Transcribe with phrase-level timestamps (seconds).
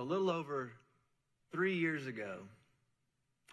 [0.00, 0.72] A little over
[1.52, 2.38] three years ago,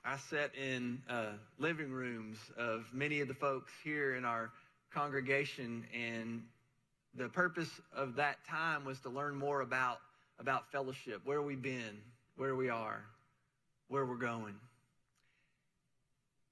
[0.05, 4.51] I sat in uh, living rooms of many of the folks here in our
[4.93, 6.41] congregation, and
[7.13, 9.97] the purpose of that time was to learn more about,
[10.39, 11.97] about fellowship, where we've been,
[12.37, 13.03] where we are,
[13.89, 14.55] where we're going.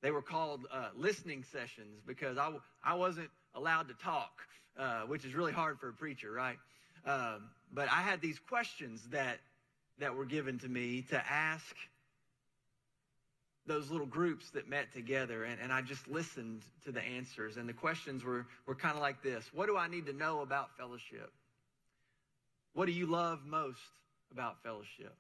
[0.02, 2.52] They were called uh, listening sessions because I,
[2.84, 4.42] I wasn't allowed to talk,
[4.78, 6.58] uh, which is really hard for a preacher, right?
[7.06, 9.40] Um, but I had these questions that,
[10.00, 11.76] that were given to me to ask
[13.68, 17.58] those little groups that met together, and, and I just listened to the answers.
[17.58, 20.42] And the questions were, were kind of like this What do I need to know
[20.42, 21.32] about fellowship?
[22.74, 23.80] What do you love most
[24.32, 25.16] about fellowship?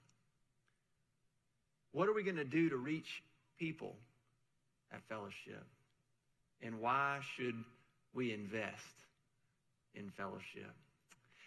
[1.94, 3.24] What are we going to do to reach
[3.58, 3.96] people
[4.92, 5.64] at fellowship?
[6.62, 7.56] And why should
[8.14, 8.84] we invest
[9.94, 10.74] in fellowship?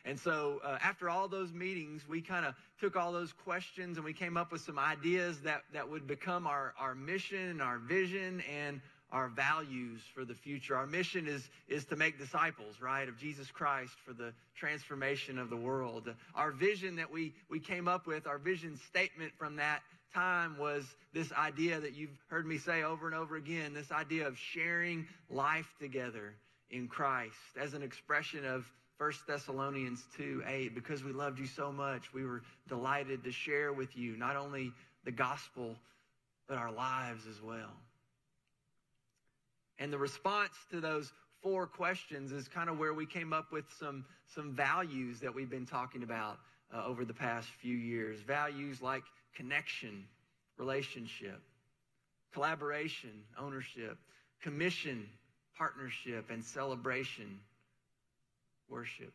[0.05, 4.05] And so, uh, after all those meetings, we kind of took all those questions and
[4.05, 8.43] we came up with some ideas that, that would become our, our mission, our vision,
[8.51, 10.77] and our values for the future.
[10.77, 15.51] Our mission is, is to make disciples, right, of Jesus Christ for the transformation of
[15.51, 16.13] the world.
[16.35, 19.81] Our vision that we, we came up with, our vision statement from that
[20.15, 24.27] time was this idea that you've heard me say over and over again this idea
[24.27, 26.35] of sharing life together
[26.71, 30.75] in Christ as an expression of 1 Thessalonians 2 8.
[30.75, 34.73] Because we loved you so much, we were delighted to share with you not only
[35.05, 35.77] the gospel,
[36.49, 37.73] but our lives as well.
[39.79, 43.65] And the response to those four questions is kind of where we came up with
[43.79, 44.05] some,
[44.35, 46.39] some values that we've been talking about
[46.75, 48.21] uh, over the past few years.
[48.21, 49.05] Values like
[49.35, 50.05] connection,
[50.57, 51.41] relationship,
[52.33, 53.99] collaboration, ownership,
[54.43, 55.09] commission,
[55.57, 57.39] partnership, and celebration,
[58.69, 59.13] worship.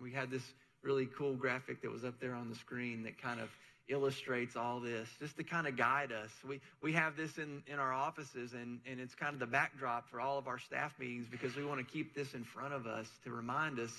[0.00, 0.42] We had this
[0.82, 3.48] really cool graphic that was up there on the screen that kind of
[3.88, 6.30] illustrates all this just to kind of guide us.
[6.46, 10.08] We, we have this in, in our offices, and, and it's kind of the backdrop
[10.08, 12.86] for all of our staff meetings because we want to keep this in front of
[12.86, 13.92] us to remind us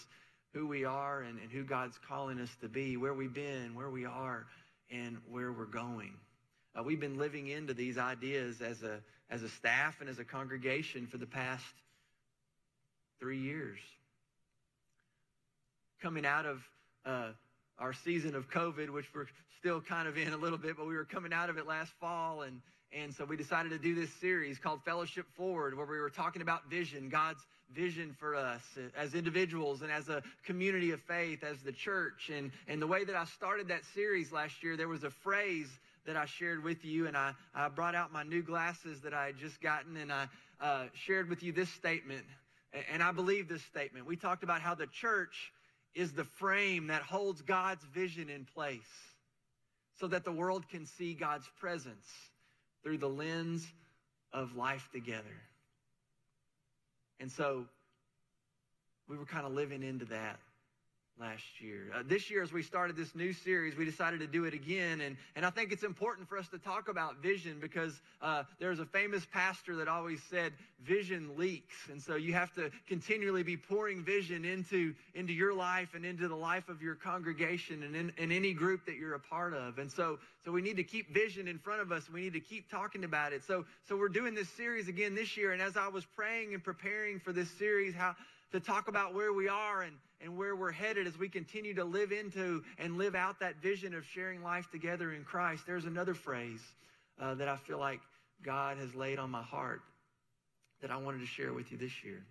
[0.54, 3.90] who we are and, and who God's calling us to be, where we've been, where
[3.90, 4.46] we are,
[4.92, 6.14] and where we're going.
[6.78, 10.24] Uh, we've been living into these ideas as a, as a staff and as a
[10.24, 11.64] congregation for the past
[13.20, 13.80] three years.
[16.04, 16.62] Coming out of
[17.06, 17.30] uh,
[17.80, 19.28] our season of COVID, which we're
[19.58, 21.94] still kind of in a little bit, but we were coming out of it last
[22.02, 22.42] fall.
[22.42, 22.60] And,
[22.92, 26.42] and so we decided to do this series called Fellowship Forward, where we were talking
[26.42, 27.40] about vision, God's
[27.74, 28.60] vision for us
[28.98, 32.30] as individuals and as a community of faith, as the church.
[32.36, 35.70] And, and the way that I started that series last year, there was a phrase
[36.06, 39.28] that I shared with you, and I, I brought out my new glasses that I
[39.28, 40.28] had just gotten, and I
[40.60, 42.26] uh, shared with you this statement.
[42.92, 44.06] And I believe this statement.
[44.06, 45.54] We talked about how the church
[45.96, 48.82] is the frame that holds God's vision in place
[50.00, 52.08] so that the world can see God's presence
[52.84, 53.66] through the lens
[54.32, 55.42] of life together.
[57.20, 57.66] And so
[59.08, 60.40] we were kind of living into that
[61.20, 61.92] last year.
[61.94, 65.02] Uh, this year, as we started this new series, we decided to do it again.
[65.02, 68.80] And, and I think it's important for us to talk about vision because uh, there's
[68.80, 70.54] a famous pastor that always said,
[70.84, 71.76] vision leaks.
[71.90, 76.28] And so you have to continually be pouring vision into, into your life and into
[76.28, 79.78] the life of your congregation and in, in any group that you're a part of.
[79.78, 82.10] And so, so we need to keep vision in front of us.
[82.12, 83.44] We need to keep talking about it.
[83.44, 85.52] So, so we're doing this series again this year.
[85.54, 88.16] And as I was praying and preparing for this series, how
[88.54, 91.84] to talk about where we are and, and where we're headed as we continue to
[91.84, 96.14] live into and live out that vision of sharing life together in Christ, there's another
[96.14, 96.62] phrase
[97.20, 98.00] uh, that I feel like
[98.44, 99.82] God has laid on my heart
[100.82, 102.24] that I wanted to share with you this year.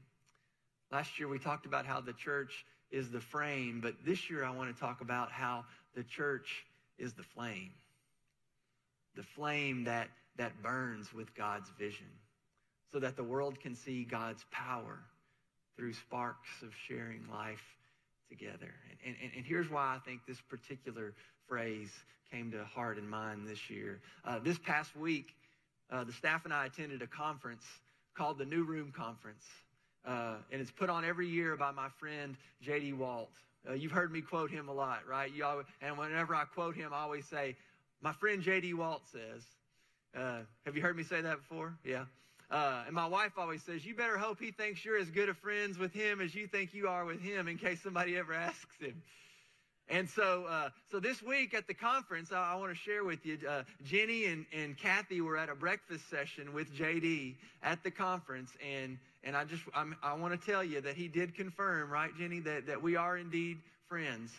[0.93, 4.51] Last year we talked about how the church is the frame, but this year I
[4.51, 5.65] want to talk about how
[5.97, 6.65] the church
[6.99, 7.73] is the flame.
[9.17, 12.07] The flame that, that burns with God's vision
[12.93, 15.01] so that the world can see God's power
[15.77, 17.63] through sparks of sharing life
[18.29, 18.75] together.
[19.07, 21.15] And, and, and here's why I think this particular
[21.49, 21.91] phrase
[22.31, 24.01] came to heart and mind this year.
[24.25, 25.35] Uh, this past week,
[25.91, 27.65] uh, the staff and I attended a conference
[28.15, 29.45] called the New Room Conference.
[30.05, 32.95] Uh, and it's put on every year by my friend J.D.
[32.95, 33.31] Walt.
[33.69, 35.33] Uh, you've heard me quote him a lot, right?
[35.33, 37.57] You always, and whenever I quote him, I always say,
[38.01, 38.75] my friend J.D.
[38.75, 39.43] Walt says.
[40.15, 41.75] Uh, have you heard me say that before?
[41.85, 42.05] Yeah.
[42.53, 45.39] Uh, and my wife always says, You better hope he thinks you're as good of
[45.39, 48.77] friends with him as you think you are with him in case somebody ever asks
[48.79, 49.03] him.
[49.89, 53.25] And so, uh, so this week at the conference, I, I want to share with
[53.25, 57.91] you, uh, Jenny and, and Kathy were at a breakfast session with JD at the
[57.91, 61.91] conference, and and I just I'm, i want to tell you that he did confirm,
[61.91, 63.59] right, Jenny, that that we are indeed
[63.89, 64.31] friends.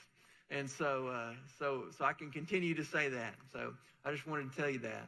[0.51, 3.33] And so, uh, so, so I can continue to say that.
[3.51, 3.73] So
[4.05, 5.07] I just wanted to tell you that.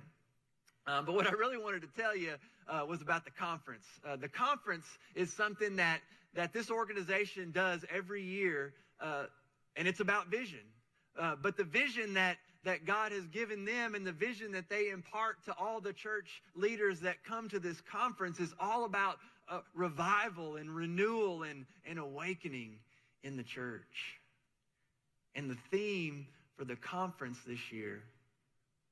[0.87, 2.35] Um, but what I really wanted to tell you
[2.67, 3.85] uh, was about the conference.
[4.07, 4.85] Uh, the conference
[5.15, 5.99] is something that
[6.35, 9.25] that this organization does every year, uh,
[9.77, 10.59] and it's about vision.
[11.17, 14.89] Uh, but the vision that that God has given them and the vision that they
[14.89, 19.17] impart to all the church leaders that come to this conference is all about
[19.47, 22.79] uh, revival and renewal and, and awakening
[23.23, 24.19] in the church.
[25.35, 26.25] And the theme
[26.57, 28.01] for the conference this year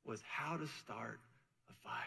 [0.05, 1.19] was how to start
[1.73, 2.03] a fire.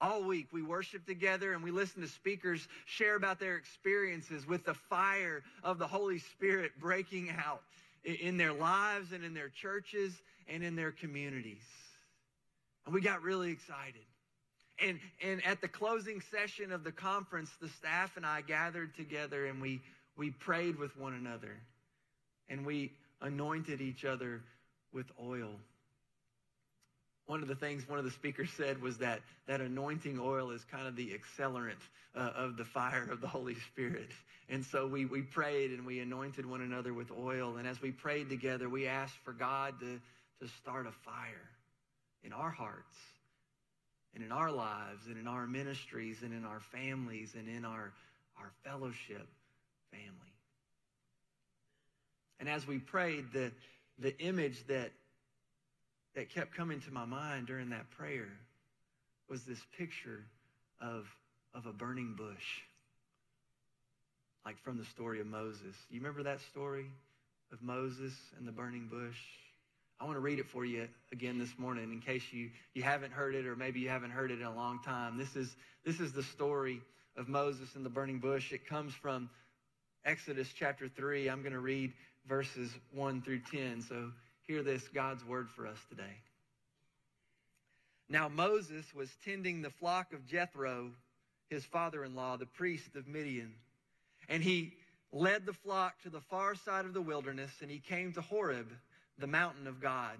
[0.00, 4.64] All week we worship together and we listen to speakers share about their experiences with
[4.64, 7.62] the fire of the Holy Spirit breaking out
[8.04, 10.14] in their lives and in their churches
[10.48, 11.62] and in their communities.
[12.86, 14.06] And we got really excited.
[14.82, 19.44] And, and at the closing session of the conference, the staff and I gathered together
[19.46, 19.82] and we,
[20.16, 21.60] we prayed with one another
[22.48, 24.40] and we anointed each other
[24.92, 25.50] with oil.
[27.30, 30.64] One of the things one of the speakers said was that that anointing oil is
[30.64, 31.78] kind of the accelerant
[32.16, 34.10] uh, of the fire of the Holy Spirit.
[34.48, 37.56] And so we, we prayed and we anointed one another with oil.
[37.56, 40.00] And as we prayed together, we asked for God to,
[40.40, 41.48] to start a fire
[42.24, 42.96] in our hearts
[44.12, 47.92] and in our lives and in our ministries and in our families and in our,
[48.40, 49.28] our fellowship
[49.92, 50.34] family.
[52.40, 53.52] And as we prayed, the,
[54.00, 54.90] the image that,
[56.14, 58.28] that kept coming to my mind during that prayer
[59.28, 60.24] was this picture
[60.80, 61.06] of,
[61.54, 62.62] of a burning bush
[64.44, 65.76] like from the story of Moses.
[65.90, 66.86] You remember that story
[67.52, 69.18] of Moses and the burning bush?
[70.00, 73.12] I want to read it for you again this morning in case you, you haven't
[73.12, 75.18] heard it or maybe you haven't heard it in a long time.
[75.18, 75.54] This is,
[75.84, 76.80] this is the story
[77.16, 78.52] of Moses and the burning bush.
[78.52, 79.28] It comes from
[80.04, 81.28] Exodus chapter 3.
[81.28, 81.92] I'm going to read
[82.26, 83.82] verses 1 through 10.
[83.82, 84.10] So
[84.50, 86.16] hear this God's word for us today.
[88.08, 90.90] Now Moses was tending the flock of Jethro,
[91.48, 93.52] his father in law, the priest of Midian.
[94.28, 94.72] And he
[95.12, 98.66] led the flock to the far side of the wilderness, and he came to Horeb,
[99.18, 100.18] the mountain of God.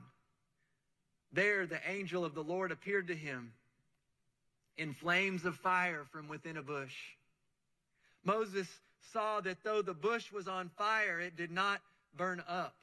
[1.33, 3.53] There the angel of the Lord appeared to him
[4.79, 6.95] in flames of fire from within a bush.
[8.23, 8.69] Moses
[9.13, 11.81] saw that though the bush was on fire, it did not
[12.17, 12.75] burn up.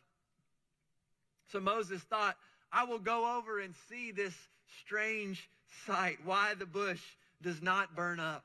[1.52, 2.36] So Moses thought,
[2.72, 4.34] I will go over and see this
[4.84, 5.50] strange
[5.86, 7.02] sight, why the bush
[7.42, 8.44] does not burn up.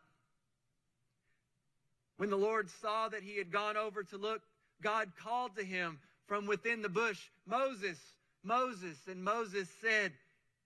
[2.17, 4.43] When the Lord saw that he had gone over to look,
[4.81, 7.99] God called to him from within the bush, Moses,
[8.45, 8.97] Moses.
[9.09, 10.13] And Moses said,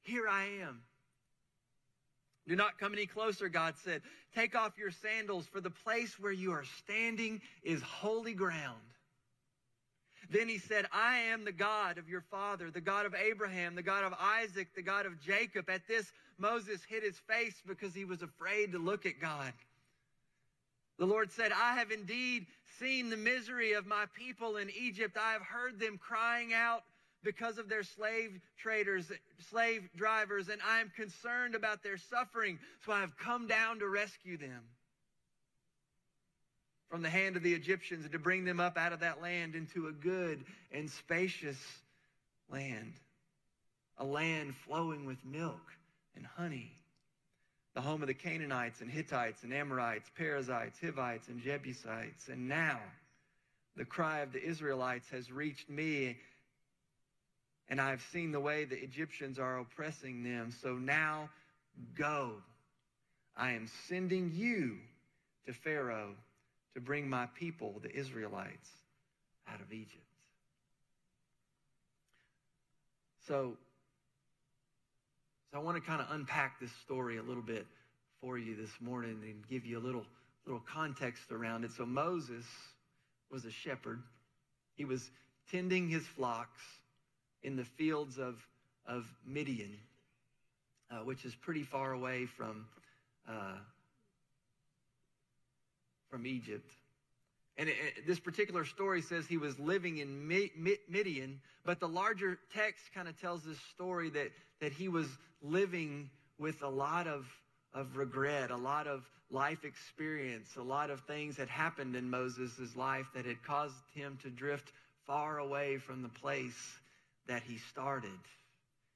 [0.03, 0.83] Here I am.
[2.47, 4.03] Do not come any closer, God said.
[4.35, 8.77] Take off your sandals, for the place where you are standing is holy ground.
[10.29, 13.83] Then he said, I am the God of your father, the God of Abraham, the
[13.83, 15.71] God of Isaac, the God of Jacob.
[15.71, 19.53] At this, Moses hid his face because he was afraid to look at God.
[20.99, 22.47] The Lord said, I have indeed
[22.79, 25.17] seen the misery of my people in Egypt.
[25.21, 26.83] I have heard them crying out
[27.23, 29.11] because of their slave traders,
[29.51, 32.59] slave drivers, and I am concerned about their suffering.
[32.85, 34.63] So I have come down to rescue them
[36.89, 39.55] from the hand of the Egyptians and to bring them up out of that land
[39.55, 41.59] into a good and spacious
[42.51, 42.93] land,
[43.99, 45.73] a land flowing with milk
[46.15, 46.77] and honey
[47.77, 52.29] the home of the Canaanites and Hittites and Amorites, Perizzites, Hivites, and Jebusites.
[52.29, 52.81] And now
[53.77, 56.17] the cry of the Israelites has reached me,
[57.69, 60.55] and I've seen the way the Egyptians are oppressing them.
[60.63, 61.29] So now
[61.95, 62.33] go.
[63.37, 64.79] I am sending you
[65.45, 66.15] to Pharaoh
[66.77, 68.69] to bring my people, the Israelites,
[69.49, 70.05] out of Egypt.
[73.27, 73.57] So
[75.51, 77.67] so I want to kind of unpack this story a little bit
[78.21, 80.05] for you this morning and give you a little
[80.45, 81.73] little context around it.
[81.73, 82.45] So Moses
[83.31, 84.03] was a shepherd.
[84.75, 85.11] He was
[85.51, 86.61] tending his flocks
[87.43, 88.37] in the fields of,
[88.87, 89.79] of Midian,
[90.91, 92.67] uh, which is pretty far away from,
[93.29, 93.57] uh,
[96.17, 96.71] from Egypt.
[97.59, 102.39] And it, it, this particular story says he was living in Midian, but the larger
[102.55, 104.31] text kind of tells this story that,
[104.63, 105.07] that he was
[105.43, 106.09] living
[106.39, 107.27] with a lot of,
[107.75, 112.75] of regret, a lot of life experience, a lot of things that happened in Moses'
[112.77, 114.73] life that had caused him to drift
[115.07, 116.79] far away from the place
[117.29, 118.09] that he started.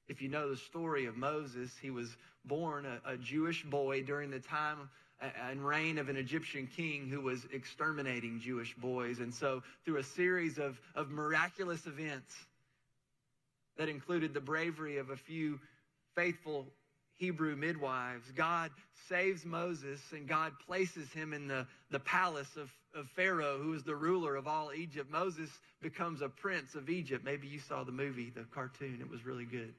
[0.07, 4.31] If you know the story of Moses, he was born a, a Jewish boy during
[4.31, 4.89] the time
[5.21, 9.19] and reign of an Egyptian king who was exterminating Jewish boys.
[9.19, 12.33] And so, through a series of, of miraculous events
[13.77, 15.59] that included the bravery of a few
[16.15, 16.67] faithful
[17.13, 18.71] Hebrew midwives, God
[19.07, 23.83] saves Moses and God places him in the, the palace of, of Pharaoh, who is
[23.83, 25.11] the ruler of all Egypt.
[25.11, 25.49] Moses
[25.81, 27.23] becomes a prince of Egypt.
[27.23, 29.73] Maybe you saw the movie, the cartoon, it was really good.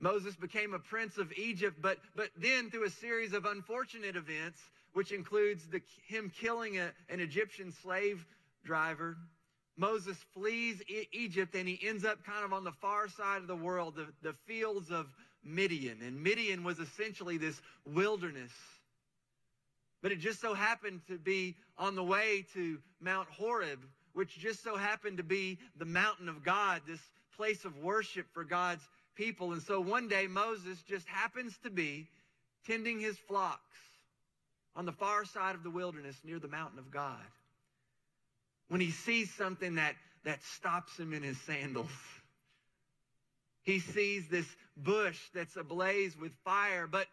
[0.00, 4.60] Moses became a prince of Egypt, but, but then through a series of unfortunate events,
[4.92, 8.24] which includes the, him killing a, an Egyptian slave
[8.64, 9.16] driver,
[9.76, 13.46] Moses flees e- Egypt and he ends up kind of on the far side of
[13.46, 15.06] the world, the, the fields of
[15.44, 16.02] Midian.
[16.02, 18.52] And Midian was essentially this wilderness.
[20.02, 23.80] But it just so happened to be on the way to Mount Horeb,
[24.12, 27.00] which just so happened to be the mountain of God, this
[27.36, 28.82] place of worship for God's
[29.16, 29.52] people.
[29.52, 32.08] And so one day Moses just happens to be
[32.66, 33.60] tending his flocks
[34.74, 37.24] on the far side of the wilderness near the mountain of God.
[38.68, 39.94] When he sees something that,
[40.24, 41.90] that stops him in his sandals.
[43.62, 44.46] He sees this
[44.76, 47.06] bush that's ablaze with fire, but,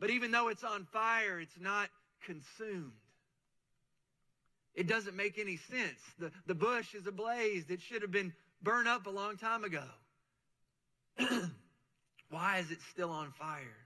[0.00, 1.88] but even though it's on fire, it's not
[2.24, 2.92] consumed.
[4.74, 6.00] It doesn't make any sense.
[6.18, 7.64] The, the bush is ablaze.
[7.68, 9.84] It should have been burned up a long time ago.
[12.30, 13.76] Why is it still on fire?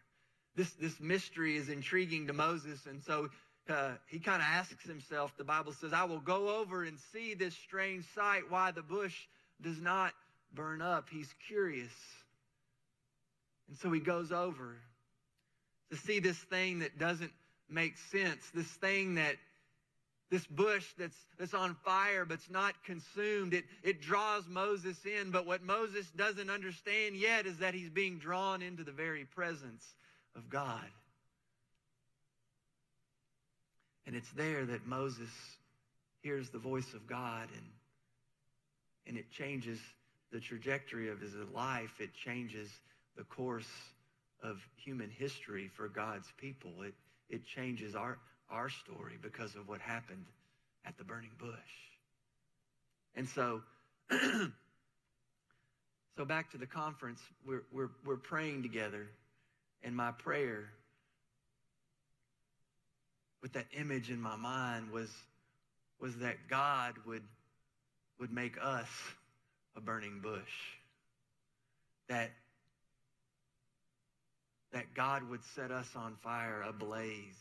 [0.56, 3.28] This, this mystery is intriguing to Moses, and so
[3.68, 7.34] uh, he kind of asks himself, the Bible says, I will go over and see
[7.34, 9.26] this strange sight, why the bush
[9.60, 10.12] does not
[10.54, 11.08] burn up.
[11.10, 11.92] He's curious.
[13.68, 14.76] And so he goes over
[15.90, 17.32] to see this thing that doesn't
[17.68, 19.36] make sense, this thing that
[20.30, 23.54] this bush that's, that's on fire but's not consumed.
[23.54, 28.18] It, it draws Moses in, but what Moses doesn't understand yet is that he's being
[28.18, 29.94] drawn into the very presence
[30.36, 30.84] of God.
[34.06, 35.30] And it's there that Moses
[36.22, 37.66] hears the voice of God and,
[39.06, 39.78] and it changes
[40.30, 41.92] the trajectory of his life.
[42.00, 42.68] It changes
[43.16, 43.68] the course
[44.42, 46.72] of human history for God's people.
[46.82, 46.94] It,
[47.28, 48.18] it changes our,
[48.50, 50.24] our story because of what happened
[50.84, 51.52] at the burning bush.
[53.14, 53.62] And so,
[56.16, 59.08] so back to the conference, we're, we're, we're praying together.
[59.82, 60.70] And my prayer
[63.42, 65.10] with that image in my mind was,
[66.00, 67.22] was that God would,
[68.18, 68.88] would make us
[69.76, 70.40] a burning bush.
[72.08, 72.30] That,
[74.72, 77.36] that God would set us on fire, ablaze.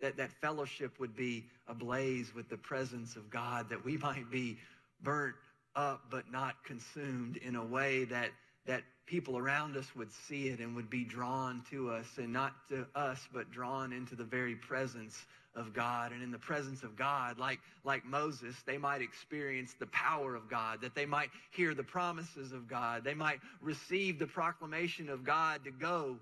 [0.00, 4.58] That, that fellowship would be ablaze with the presence of God, that we might be
[5.02, 5.36] burnt
[5.74, 8.30] up but not consumed in a way that,
[8.66, 12.52] that people around us would see it and would be drawn to us, and not
[12.68, 16.12] to us, but drawn into the very presence of God.
[16.12, 20.50] And in the presence of God, like, like Moses, they might experience the power of
[20.50, 23.04] God, that they might hear the promises of God.
[23.04, 26.18] They might receive the proclamation of God to go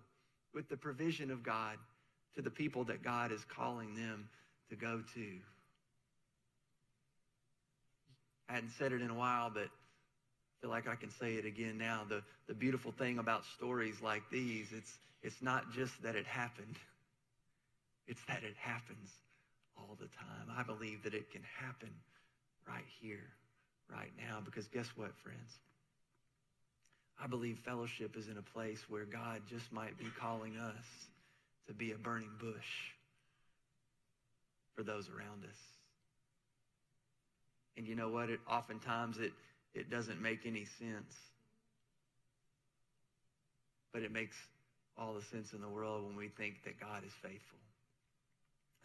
[0.52, 1.78] with the provision of God
[2.36, 4.28] to the people that God is calling them
[4.70, 5.26] to go to.
[8.48, 11.44] I hadn't said it in a while, but I feel like I can say it
[11.44, 12.02] again now.
[12.08, 16.76] The, the beautiful thing about stories like these, it's, it's not just that it happened.
[18.06, 19.08] It's that it happens
[19.78, 20.54] all the time.
[20.54, 21.88] I believe that it can happen
[22.68, 23.24] right here,
[23.90, 25.58] right now, because guess what, friends?
[27.18, 30.84] I believe fellowship is in a place where God just might be calling us
[31.66, 32.92] to be a burning bush
[34.74, 35.56] for those around us.
[37.76, 38.30] And you know what?
[38.30, 39.32] It oftentimes it,
[39.74, 41.14] it doesn't make any sense.
[43.92, 44.36] But it makes
[44.96, 47.58] all the sense in the world when we think that God is faithful.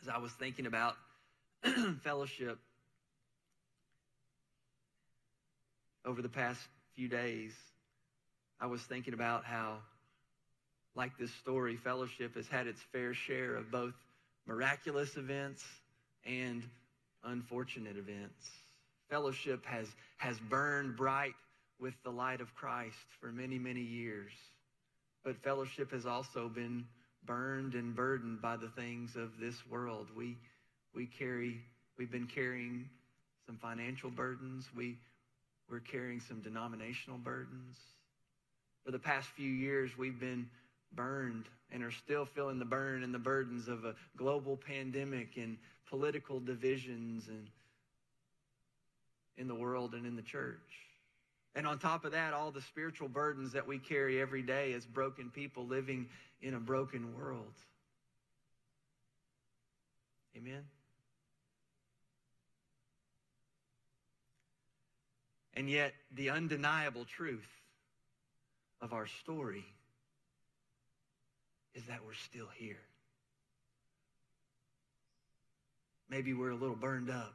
[0.02, 0.96] As I was thinking about
[2.04, 2.58] fellowship
[6.06, 6.60] over the past
[6.96, 7.54] few days,
[8.60, 9.78] I was thinking about how,
[11.00, 13.94] like this story, fellowship has had its fair share of both
[14.46, 15.64] miraculous events
[16.26, 16.62] and
[17.24, 18.50] unfortunate events.
[19.10, 19.88] Fellowship has,
[20.18, 21.36] has burned bright
[21.80, 24.34] with the light of Christ for many, many years.
[25.24, 26.84] But fellowship has also been
[27.26, 30.08] burned and burdened by the things of this world.
[30.18, 30.36] We,
[30.94, 31.62] we carry,
[31.98, 32.90] we've been carrying
[33.46, 34.66] some financial burdens.
[34.76, 34.98] We,
[35.72, 37.78] we're carrying some denominational burdens.
[38.84, 40.50] For the past few years, we've been
[40.94, 45.58] burned and are still feeling the burn and the burdens of a global pandemic and
[45.90, 47.48] political divisions and
[49.38, 50.58] in the world and in the church.
[51.56, 54.86] And on top of that, all the spiritual burdens that we carry every day as
[54.86, 56.08] broken people living
[56.42, 57.54] in a broken world.
[60.38, 60.64] Amen?
[65.56, 67.50] And yet, the undeniable truth
[68.80, 69.66] of our story
[71.80, 72.82] is that we're still here.
[76.10, 77.34] Maybe we're a little burned up,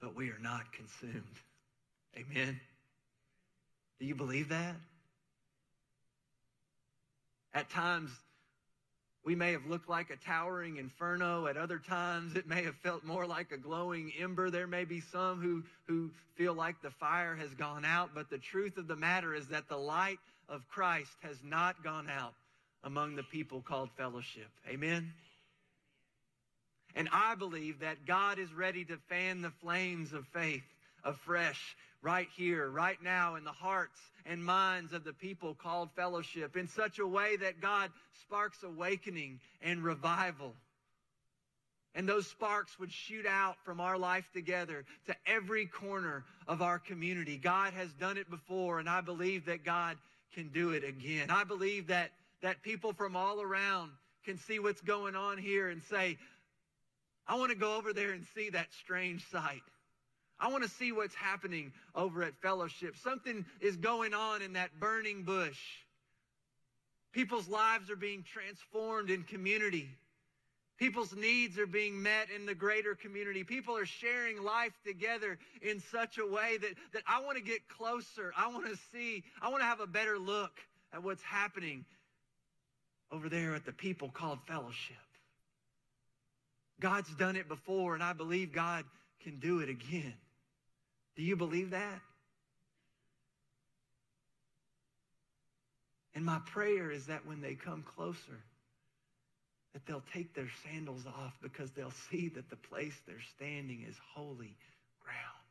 [0.00, 1.24] but we are not consumed.
[2.16, 2.60] Amen.
[3.98, 4.76] Do you believe that?
[7.52, 8.10] At times,
[9.24, 11.46] we may have looked like a towering inferno.
[11.46, 14.50] At other times, it may have felt more like a glowing ember.
[14.50, 18.38] There may be some who, who feel like the fire has gone out, but the
[18.38, 20.18] truth of the matter is that the light
[20.48, 22.34] of Christ has not gone out
[22.86, 24.48] among the people called fellowship.
[24.68, 25.12] Amen?
[26.94, 30.62] And I believe that God is ready to fan the flames of faith
[31.04, 36.56] afresh right here, right now, in the hearts and minds of the people called fellowship
[36.56, 37.90] in such a way that God
[38.22, 40.54] sparks awakening and revival.
[41.94, 46.78] And those sparks would shoot out from our life together to every corner of our
[46.78, 47.36] community.
[47.36, 49.96] God has done it before, and I believe that God
[50.34, 51.30] can do it again.
[51.30, 52.12] I believe that,
[52.46, 53.90] that people from all around
[54.24, 56.16] can see what's going on here and say,
[57.26, 59.62] I want to go over there and see that strange sight.
[60.38, 62.94] I want to see what's happening over at fellowship.
[63.02, 65.58] Something is going on in that burning bush.
[67.10, 69.88] People's lives are being transformed in community.
[70.78, 73.42] People's needs are being met in the greater community.
[73.42, 77.68] People are sharing life together in such a way that, that I want to get
[77.68, 78.32] closer.
[78.38, 80.52] I want to see, I want to have a better look
[80.92, 81.84] at what's happening
[83.10, 84.96] over there at the people called fellowship.
[86.80, 88.84] God's done it before, and I believe God
[89.22, 90.14] can do it again.
[91.16, 92.00] Do you believe that?
[96.14, 98.42] And my prayer is that when they come closer,
[99.72, 103.94] that they'll take their sandals off because they'll see that the place they're standing is
[104.14, 104.56] holy
[105.04, 105.46] ground.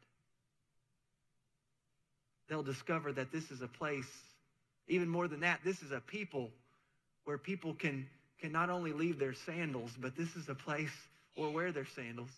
[2.49, 4.09] They'll discover that this is a place,
[4.87, 6.51] even more than that, this is a people
[7.25, 8.07] where people can,
[8.39, 10.95] can not only leave their sandals, but this is a place
[11.35, 12.31] or wear their sandals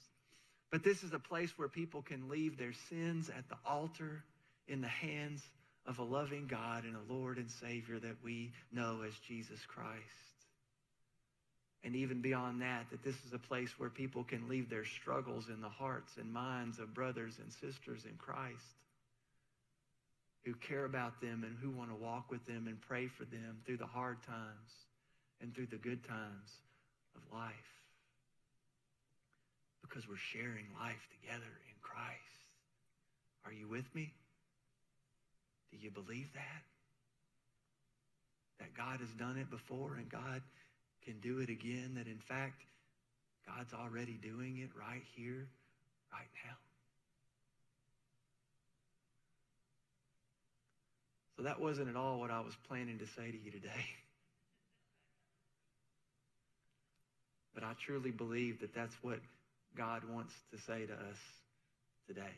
[0.71, 4.23] but this is a place where people can leave their sins at the altar
[4.67, 5.41] in the hands
[5.85, 10.01] of a loving God and a Lord and Savior that we know as Jesus Christ.
[11.85, 15.47] And even beyond that, that this is a place where people can leave their struggles
[15.47, 18.75] in the hearts and minds of brothers and sisters in Christ
[20.47, 23.59] who care about them and who want to walk with them and pray for them
[23.65, 24.71] through the hard times
[25.41, 26.55] and through the good times
[27.17, 27.51] of life
[29.81, 32.39] because we're sharing life together in Christ.
[33.45, 34.13] Are you with me?
[35.69, 36.63] Do you believe that?
[38.59, 40.41] That God has done it before and God
[41.03, 41.95] can do it again?
[41.95, 42.63] That in fact,
[43.45, 45.49] God's already doing it right here,
[46.09, 46.55] right now?
[51.37, 53.85] So that wasn't at all what I was planning to say to you today.
[57.53, 59.17] But I truly believe that that's what
[59.75, 61.17] God wants to say to us
[62.07, 62.35] today.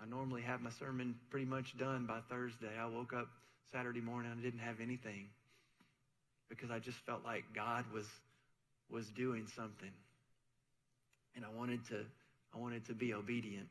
[0.00, 2.70] I normally have my sermon pretty much done by Thursday.
[2.80, 3.26] I woke up
[3.72, 5.26] Saturday morning and I didn't have anything
[6.48, 8.06] because I just felt like God was
[8.88, 9.90] was doing something.
[11.34, 12.04] And I wanted to
[12.54, 13.66] I wanted to be obedient.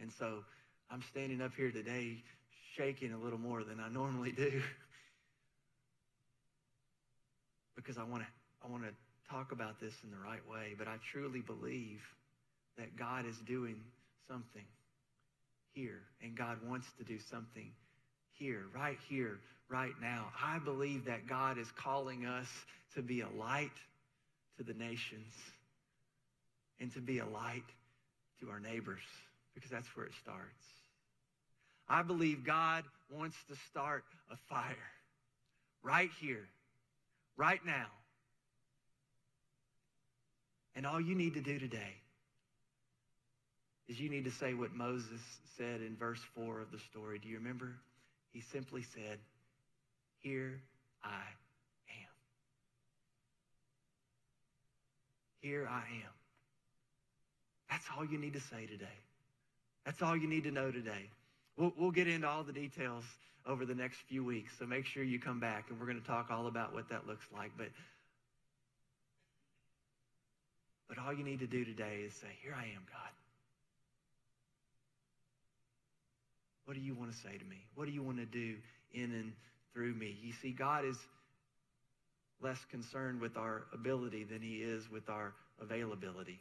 [0.00, 0.44] And so
[0.90, 2.22] I'm standing up here today
[2.76, 4.60] shaking a little more than I normally do.
[7.76, 8.28] because I want to
[8.64, 8.90] I want to
[9.30, 12.00] talk about this in the right way, but I truly believe
[12.78, 13.76] that God is doing
[14.28, 14.64] something
[15.72, 17.70] here and God wants to do something
[18.32, 20.28] here, right here, right now.
[20.42, 22.46] I believe that God is calling us
[22.94, 23.70] to be a light
[24.56, 25.32] to the nations
[26.80, 27.64] and to be a light
[28.40, 29.02] to our neighbors
[29.54, 30.66] because that's where it starts.
[31.88, 34.76] I believe God wants to start a fire
[35.82, 36.46] right here
[37.36, 37.86] right now.
[40.76, 41.94] And all you need to do today
[43.88, 45.20] is you need to say what Moses
[45.56, 47.18] said in verse 4 of the story.
[47.18, 47.76] Do you remember?
[48.32, 49.18] He simply said,
[50.18, 50.60] Here
[51.04, 52.14] I am.
[55.40, 56.12] Here I am.
[57.70, 59.03] That's all you need to say today.
[59.84, 61.10] That's all you need to know today.
[61.56, 63.04] We'll, we'll get into all the details
[63.46, 64.52] over the next few weeks.
[64.58, 67.06] So make sure you come back and we're going to talk all about what that
[67.06, 67.52] looks like.
[67.56, 67.68] But
[70.88, 73.10] but all you need to do today is say, Here I am, God.
[76.66, 77.66] What do you want to say to me?
[77.74, 78.56] What do you want to do
[78.92, 79.32] in and
[79.72, 80.16] through me?
[80.22, 80.96] You see, God is
[82.42, 86.40] less concerned with our ability than he is with our availability.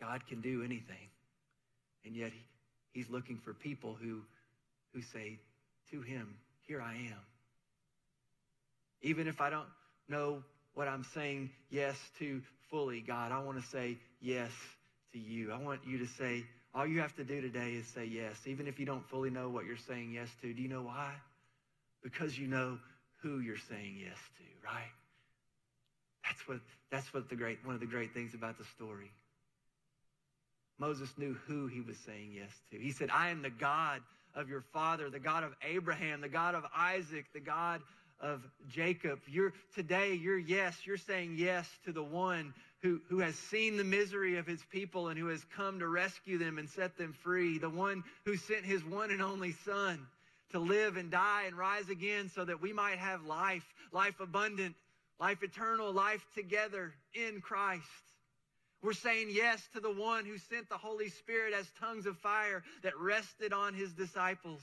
[0.00, 1.08] God can do anything.
[2.04, 2.32] And yet
[2.92, 4.20] he's looking for people who,
[4.94, 5.38] who say
[5.90, 6.34] to him,
[6.66, 7.20] Here I am.
[9.02, 9.68] Even if I don't
[10.08, 10.42] know
[10.74, 14.50] what I'm saying yes to fully, God, I want to say yes
[15.12, 15.52] to you.
[15.52, 18.68] I want you to say, all you have to do today is say yes, even
[18.68, 20.52] if you don't fully know what you're saying yes to.
[20.52, 21.12] Do you know why?
[22.02, 22.78] Because you know
[23.22, 24.92] who you're saying yes to, right?
[26.24, 26.60] That's what,
[26.90, 29.10] that's what the great, one of the great things about the story.
[30.80, 32.78] Moses knew who he was saying yes to.
[32.78, 34.00] He said, I am the God
[34.34, 37.82] of your father, the God of Abraham, the God of Isaac, the God
[38.18, 39.20] of Jacob.
[39.28, 43.84] You're today, you're yes, you're saying yes to the one who, who has seen the
[43.84, 47.58] misery of his people and who has come to rescue them and set them free,
[47.58, 50.06] the one who sent his one and only son
[50.52, 54.74] to live and die and rise again so that we might have life, life abundant,
[55.20, 57.84] life eternal, life together in Christ.
[58.82, 62.62] We're saying yes to the one who sent the Holy Spirit as tongues of fire
[62.82, 64.62] that rested on his disciples.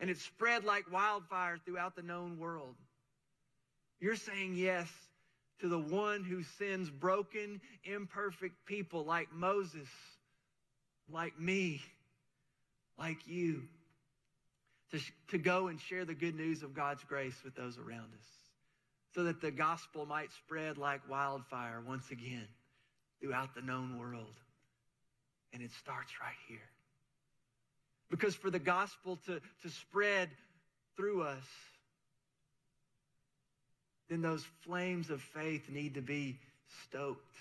[0.00, 2.74] And it spread like wildfire throughout the known world.
[4.00, 4.88] You're saying yes
[5.60, 9.88] to the one who sends broken, imperfect people like Moses,
[11.08, 11.80] like me,
[12.98, 13.62] like you,
[14.90, 18.26] to, to go and share the good news of God's grace with those around us
[19.14, 22.48] so that the gospel might spread like wildfire once again
[23.22, 24.34] throughout the known world.
[25.52, 26.58] And it starts right here.
[28.10, 30.28] Because for the gospel to, to spread
[30.96, 31.44] through us,
[34.10, 36.38] then those flames of faith need to be
[36.84, 37.36] stoked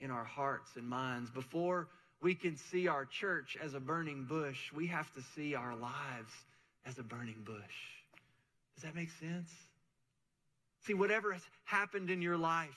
[0.00, 1.30] in our hearts and minds.
[1.30, 1.88] Before
[2.22, 6.32] we can see our church as a burning bush, we have to see our lives
[6.86, 7.56] as a burning bush.
[8.74, 9.50] Does that make sense?
[10.86, 12.68] See, whatever has happened in your life,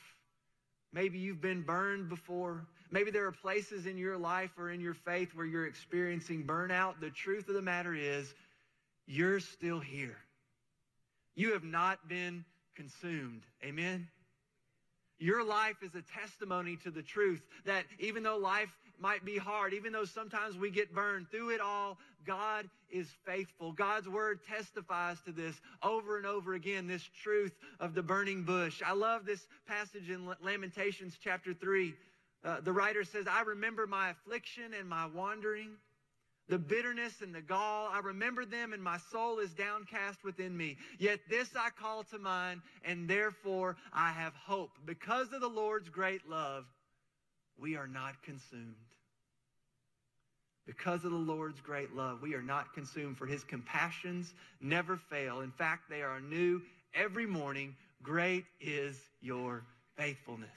[0.94, 2.66] maybe you've been burned before.
[2.92, 7.00] Maybe there are places in your life or in your faith where you're experiencing burnout.
[7.00, 8.34] The truth of the matter is,
[9.08, 10.18] you're still here.
[11.36, 13.44] You have not been consumed.
[13.64, 14.08] Amen?
[15.20, 19.74] Your life is a testimony to the truth that even though life might be hard,
[19.74, 23.72] even though sometimes we get burned, through it all, God is faithful.
[23.72, 28.82] God's word testifies to this over and over again, this truth of the burning bush.
[28.86, 31.94] I love this passage in Lamentations chapter 3.
[32.44, 35.72] Uh, the writer says, I remember my affliction and my wandering
[36.52, 37.90] the bitterness and the gall.
[37.92, 40.78] I remember them, and my soul is downcast within me.
[41.00, 44.72] Yet this I call to mind, and therefore I have hope.
[44.86, 46.66] Because of the Lord's great love,
[47.58, 48.76] we are not consumed.
[50.78, 55.42] Because of the Lord's great love, we are not consumed, for his compassions never fail.
[55.42, 56.62] In fact, they are new
[56.94, 57.76] every morning.
[58.02, 59.64] Great is your
[59.98, 60.50] faithfulness.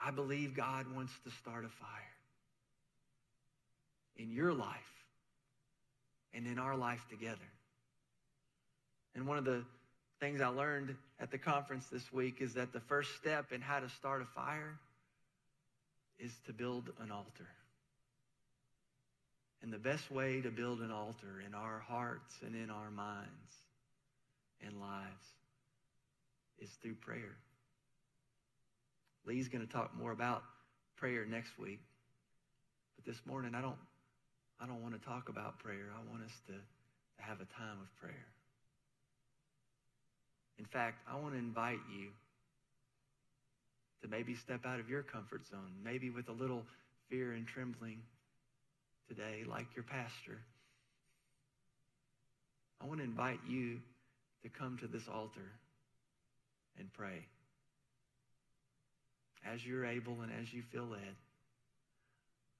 [0.00, 1.88] I believe God wants to start a fire
[4.18, 4.78] in your life
[6.32, 7.50] and in our life together.
[9.16, 9.64] And one of the
[10.20, 13.80] things I learned at the conference this week is that the first step in how
[13.80, 14.78] to start a fire
[16.20, 17.48] is to build an altar.
[19.64, 23.30] And the best way to build an altar in our hearts and in our minds
[24.60, 25.26] and lives
[26.58, 27.34] is through prayer.
[29.24, 30.42] Lee's going to talk more about
[30.98, 31.80] prayer next week.
[32.96, 33.78] But this morning, I don't
[34.60, 35.88] I don't want to talk about prayer.
[35.96, 38.26] I want us to, to have a time of prayer.
[40.58, 42.08] In fact, I want to invite you
[44.02, 46.64] to maybe step out of your comfort zone, maybe with a little
[47.08, 48.00] fear and trembling
[49.08, 50.40] today, like your pastor.
[52.80, 53.78] I want to invite you
[54.42, 55.52] to come to this altar
[56.78, 57.26] and pray
[59.46, 61.16] as you're able and as you feel led.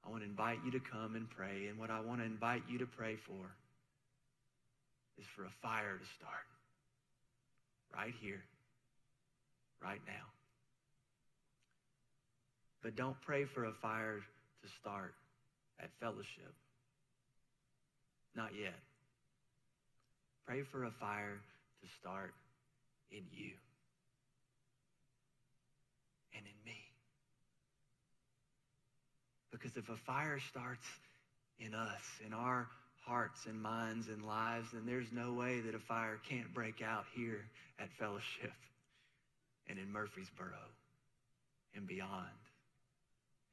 [0.06, 1.66] I want to invite you to come and pray.
[1.68, 3.54] And what I want to invite you to pray for
[5.18, 6.46] is for a fire to start
[7.94, 8.42] right here,
[9.82, 10.26] right now.
[12.82, 14.20] But don't pray for a fire
[14.62, 15.14] to start
[15.80, 16.54] at fellowship.
[18.34, 18.78] Not yet.
[20.46, 21.40] Pray for a fire
[21.82, 22.34] to start
[23.10, 23.52] in you
[26.36, 26.78] and in me.
[29.50, 30.86] Because if a fire starts
[31.58, 32.68] in us, in our
[33.06, 37.04] hearts and minds and lives, then there's no way that a fire can't break out
[37.14, 37.44] here
[37.78, 38.52] at Fellowship
[39.68, 40.48] and in Murfreesboro
[41.74, 42.10] and beyond.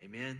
[0.04, 0.40] Amen?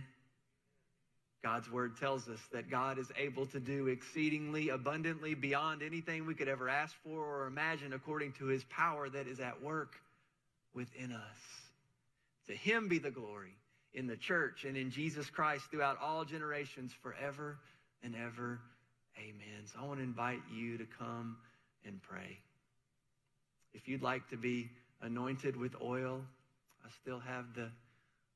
[1.42, 6.34] God's word tells us that God is able to do exceedingly abundantly beyond anything we
[6.34, 9.96] could ever ask for or imagine according to his power that is at work
[10.72, 11.38] within us.
[12.46, 13.56] To him be the glory
[13.92, 17.58] in the church and in Jesus Christ throughout all generations forever
[18.04, 18.60] and ever.
[19.18, 19.66] Amen.
[19.72, 21.36] So I want to invite you to come
[21.84, 22.38] and pray.
[23.74, 26.20] If you'd like to be anointed with oil,
[26.84, 27.68] I still have the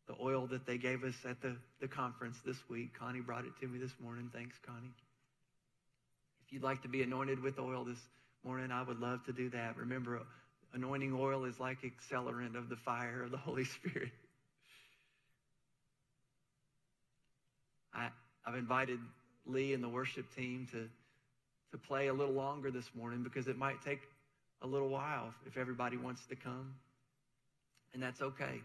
[0.07, 2.95] the oil that they gave us at the, the conference this week.
[2.99, 4.31] Connie brought it to me this morning.
[4.33, 4.95] Thanks, Connie.
[6.47, 7.99] If you'd like to be anointed with oil this
[8.45, 9.77] morning, I would love to do that.
[9.77, 10.23] Remember,
[10.73, 14.13] anointing oil is like accelerant of the fire of the Holy Spirit.
[17.93, 18.11] I,
[18.47, 19.01] I've invited
[19.45, 20.89] Lee and the worship team to,
[21.73, 24.01] to play a little longer this morning because it might take
[24.63, 26.75] a little while if everybody wants to come.
[27.93, 28.61] And that's okay.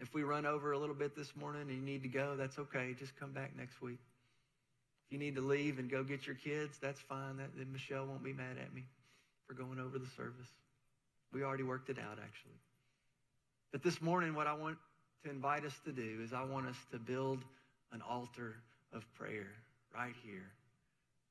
[0.00, 2.58] If we run over a little bit this morning and you need to go, that's
[2.58, 2.94] okay.
[2.98, 3.98] Just come back next week.
[5.06, 7.36] If you need to leave and go get your kids, that's fine.
[7.36, 8.84] That, then Michelle won't be mad at me
[9.46, 10.48] for going over the service.
[11.32, 12.58] We already worked it out, actually.
[13.72, 14.78] But this morning, what I want
[15.24, 17.44] to invite us to do is I want us to build
[17.92, 18.56] an altar
[18.92, 19.48] of prayer
[19.94, 20.50] right here,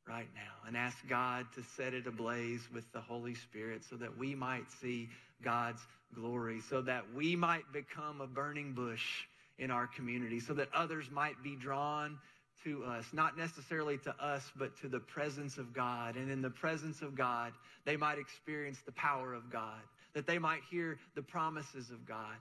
[0.10, 4.18] right now, and ask God to set it ablaze with the Holy Spirit so that
[4.18, 5.08] we might see
[5.44, 5.82] God's
[6.16, 9.26] glory, so that we might become a burning bush
[9.60, 12.18] in our community, so that others might be drawn
[12.64, 16.16] to us, not necessarily to us, but to the presence of God.
[16.16, 17.54] And in the presence of God,
[17.86, 19.80] they might experience the power of God,
[20.14, 22.36] that they might hear the promises of God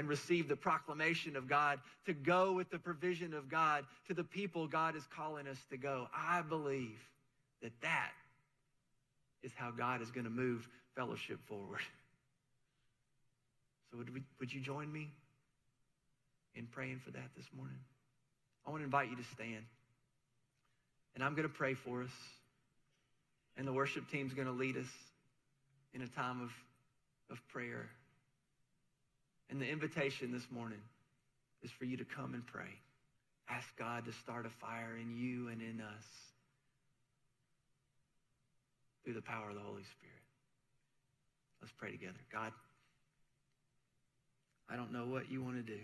[0.00, 4.24] and receive the proclamation of God to go with the provision of God to the
[4.24, 6.08] people God is calling us to go.
[6.16, 6.98] I believe
[7.60, 8.12] that that
[9.42, 11.82] is how God is going to move fellowship forward.
[13.90, 15.12] So, would, we, would you join me
[16.54, 17.80] in praying for that this morning?
[18.66, 19.66] I want to invite you to stand.
[21.14, 22.10] And I'm going to pray for us.
[23.58, 24.90] And the worship team's going to lead us
[25.92, 26.50] in a time of,
[27.30, 27.90] of prayer.
[29.50, 30.78] And the invitation this morning
[31.62, 32.78] is for you to come and pray.
[33.48, 36.04] Ask God to start a fire in you and in us
[39.04, 40.22] through the power of the Holy Spirit.
[41.60, 42.20] Let's pray together.
[42.32, 42.52] God,
[44.70, 45.80] I don't know what you want to do.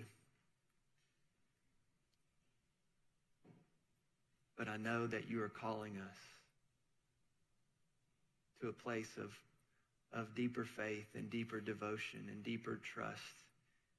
[4.56, 6.16] But I know that you are calling us
[8.60, 9.32] to a place of,
[10.18, 13.20] of deeper faith and deeper devotion and deeper trust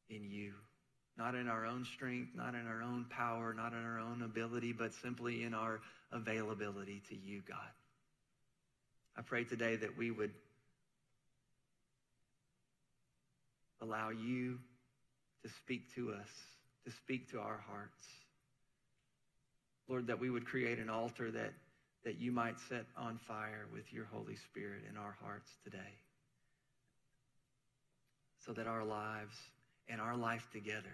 [0.09, 0.53] in you.
[1.17, 4.71] Not in our own strength, not in our own power, not in our own ability,
[4.71, 7.57] but simply in our availability to you, God.
[9.17, 10.31] I pray today that we would
[13.81, 14.59] allow you
[15.43, 16.29] to speak to us,
[16.85, 18.03] to speak to our hearts.
[19.87, 21.53] Lord, that we would create an altar that,
[22.03, 25.95] that you might set on fire with your Holy Spirit in our hearts today.
[28.45, 29.35] So that our lives
[29.89, 30.93] and our life together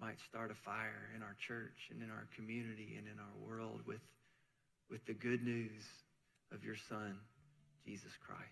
[0.00, 3.80] might start a fire in our church and in our community and in our world
[3.86, 4.00] with,
[4.90, 5.82] with the good news
[6.52, 7.16] of your Son,
[7.84, 8.42] Jesus Christ.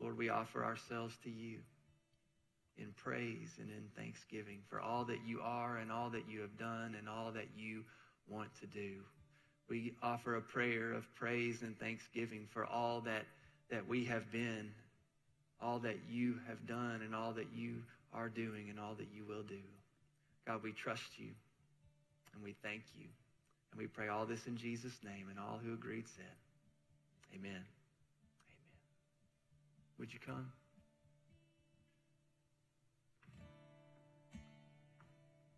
[0.00, 1.58] Lord, we offer ourselves to you
[2.78, 6.58] in praise and in thanksgiving for all that you are and all that you have
[6.58, 7.84] done and all that you
[8.28, 9.02] want to do.
[9.68, 13.24] We offer a prayer of praise and thanksgiving for all that,
[13.70, 14.70] that we have been,
[15.62, 17.76] all that you have done, and all that you
[18.12, 19.60] are doing, and all that you will do.
[20.46, 21.28] God, we trust you
[22.34, 23.06] and we thank you.
[23.72, 26.24] And we pray all this in Jesus' name, and all who agreed said,
[27.34, 27.50] Amen.
[27.50, 27.62] Amen.
[29.98, 30.50] Would you come?